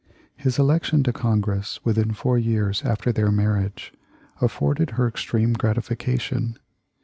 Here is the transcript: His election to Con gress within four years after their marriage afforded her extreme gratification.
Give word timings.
His 0.35 0.57
election 0.57 1.03
to 1.03 1.13
Con 1.13 1.41
gress 1.41 1.79
within 1.85 2.11
four 2.13 2.35
years 2.39 2.81
after 2.81 3.11
their 3.11 3.29
marriage 3.31 3.93
afforded 4.41 4.89
her 4.97 5.07
extreme 5.07 5.53
gratification. 5.53 6.57